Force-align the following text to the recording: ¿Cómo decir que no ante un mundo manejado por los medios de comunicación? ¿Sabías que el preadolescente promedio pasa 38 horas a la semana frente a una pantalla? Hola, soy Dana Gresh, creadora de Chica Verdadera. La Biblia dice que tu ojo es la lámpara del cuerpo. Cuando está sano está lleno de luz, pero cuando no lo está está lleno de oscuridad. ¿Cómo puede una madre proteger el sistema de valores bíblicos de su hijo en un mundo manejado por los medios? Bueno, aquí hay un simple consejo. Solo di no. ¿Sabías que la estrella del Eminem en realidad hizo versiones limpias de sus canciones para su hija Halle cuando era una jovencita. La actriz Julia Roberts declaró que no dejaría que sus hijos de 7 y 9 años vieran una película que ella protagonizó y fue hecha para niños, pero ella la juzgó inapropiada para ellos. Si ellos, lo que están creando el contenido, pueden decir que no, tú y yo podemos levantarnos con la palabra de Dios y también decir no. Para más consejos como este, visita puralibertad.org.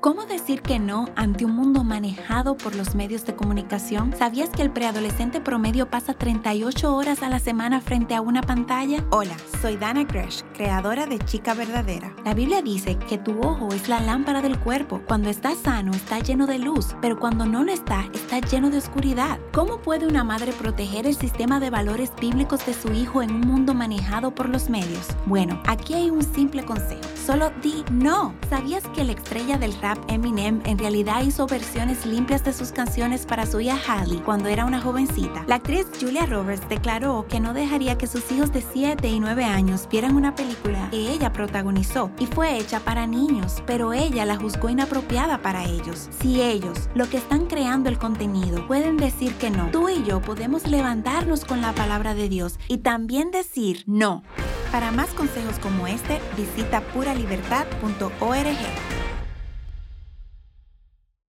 ¿Cómo 0.00 0.24
decir 0.24 0.62
que 0.62 0.78
no 0.78 1.10
ante 1.14 1.44
un 1.44 1.54
mundo 1.54 1.84
manejado 1.84 2.56
por 2.56 2.74
los 2.74 2.94
medios 2.94 3.26
de 3.26 3.36
comunicación? 3.36 4.14
¿Sabías 4.16 4.48
que 4.48 4.62
el 4.62 4.70
preadolescente 4.70 5.42
promedio 5.42 5.90
pasa 5.90 6.14
38 6.14 6.96
horas 6.96 7.22
a 7.22 7.28
la 7.28 7.38
semana 7.38 7.82
frente 7.82 8.14
a 8.14 8.22
una 8.22 8.40
pantalla? 8.40 9.04
Hola, 9.10 9.36
soy 9.60 9.76
Dana 9.76 10.04
Gresh, 10.04 10.42
creadora 10.54 11.04
de 11.04 11.18
Chica 11.18 11.52
Verdadera. 11.52 12.14
La 12.24 12.32
Biblia 12.32 12.62
dice 12.62 12.96
que 13.10 13.18
tu 13.18 13.38
ojo 13.40 13.68
es 13.74 13.90
la 13.90 14.00
lámpara 14.00 14.40
del 14.40 14.58
cuerpo. 14.58 15.02
Cuando 15.06 15.28
está 15.28 15.54
sano 15.54 15.92
está 15.92 16.18
lleno 16.20 16.46
de 16.46 16.58
luz, 16.58 16.96
pero 17.02 17.18
cuando 17.18 17.44
no 17.44 17.62
lo 17.62 17.70
está 17.70 18.08
está 18.14 18.38
lleno 18.38 18.70
de 18.70 18.78
oscuridad. 18.78 19.38
¿Cómo 19.52 19.82
puede 19.82 20.06
una 20.06 20.24
madre 20.24 20.52
proteger 20.52 21.06
el 21.06 21.14
sistema 21.14 21.60
de 21.60 21.68
valores 21.68 22.10
bíblicos 22.18 22.64
de 22.64 22.72
su 22.72 22.90
hijo 22.94 23.20
en 23.20 23.32
un 23.32 23.42
mundo 23.42 23.74
manejado 23.74 24.34
por 24.34 24.48
los 24.48 24.70
medios? 24.70 25.08
Bueno, 25.26 25.60
aquí 25.66 25.92
hay 25.92 26.08
un 26.08 26.22
simple 26.22 26.64
consejo. 26.64 27.02
Solo 27.26 27.52
di 27.62 27.84
no. 27.92 28.34
¿Sabías 28.48 28.82
que 28.94 29.04
la 29.04 29.12
estrella 29.12 29.58
del 29.58 29.74
Eminem 30.08 30.60
en 30.64 30.78
realidad 30.78 31.22
hizo 31.22 31.46
versiones 31.46 32.06
limpias 32.06 32.44
de 32.44 32.52
sus 32.52 32.72
canciones 32.72 33.26
para 33.26 33.46
su 33.46 33.60
hija 33.60 33.78
Halle 33.86 34.22
cuando 34.22 34.48
era 34.48 34.64
una 34.64 34.80
jovencita. 34.80 35.44
La 35.46 35.56
actriz 35.56 35.86
Julia 36.00 36.26
Roberts 36.26 36.68
declaró 36.68 37.26
que 37.28 37.40
no 37.40 37.54
dejaría 37.54 37.98
que 37.98 38.06
sus 38.06 38.30
hijos 38.32 38.52
de 38.52 38.62
7 38.62 39.08
y 39.08 39.20
9 39.20 39.44
años 39.44 39.88
vieran 39.90 40.16
una 40.16 40.34
película 40.34 40.88
que 40.90 41.10
ella 41.10 41.32
protagonizó 41.32 42.10
y 42.18 42.26
fue 42.26 42.58
hecha 42.58 42.80
para 42.80 43.06
niños, 43.06 43.62
pero 43.66 43.92
ella 43.92 44.24
la 44.24 44.36
juzgó 44.36 44.68
inapropiada 44.68 45.42
para 45.42 45.64
ellos. 45.64 46.08
Si 46.20 46.40
ellos, 46.40 46.88
lo 46.94 47.08
que 47.08 47.16
están 47.16 47.46
creando 47.46 47.88
el 47.88 47.98
contenido, 47.98 48.66
pueden 48.66 48.96
decir 48.96 49.34
que 49.34 49.50
no, 49.50 49.70
tú 49.70 49.88
y 49.88 50.02
yo 50.04 50.20
podemos 50.20 50.66
levantarnos 50.66 51.44
con 51.44 51.60
la 51.60 51.72
palabra 51.72 52.14
de 52.14 52.28
Dios 52.28 52.58
y 52.68 52.78
también 52.78 53.30
decir 53.30 53.84
no. 53.86 54.22
Para 54.70 54.92
más 54.92 55.10
consejos 55.10 55.58
como 55.58 55.86
este, 55.86 56.20
visita 56.36 56.80
puralibertad.org. 56.80 59.09